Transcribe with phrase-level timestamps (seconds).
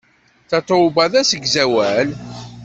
[0.49, 2.09] Tatoeba d asegzawal.